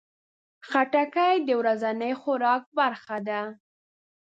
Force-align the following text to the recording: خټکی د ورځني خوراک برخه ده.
خټکی 0.69 1.35
د 1.47 1.49
ورځني 1.61 2.11
خوراک 2.21 2.63
برخه 2.79 3.17
ده. 3.27 3.41